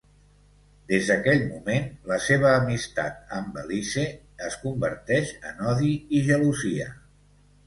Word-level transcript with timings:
Des 0.91 1.09
d'aquell 1.09 1.43
moment, 1.49 1.85
la 2.11 2.17
seva 2.27 2.49
amistat 2.61 3.35
amb 3.41 3.53
Belize 3.59 4.07
es 4.49 4.59
converteix 4.65 5.35
en 5.53 5.63
odi 5.75 5.93
i 6.21 6.25
gelosia. 6.31 6.91